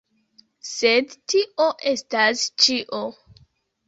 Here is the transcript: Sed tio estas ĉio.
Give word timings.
Sed 0.69 1.11
tio 1.33 1.67
estas 1.91 2.47
ĉio. 2.65 3.03